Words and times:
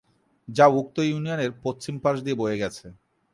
যা 0.47 0.65
উক্ত 0.71 0.95
ইউনিয়নের 1.01 1.51
পশ্চিম 1.63 1.95
পাশ 2.03 2.15
দিয়ে 2.23 2.39
বয়ে 2.41 2.61
গেছে। 2.61 2.85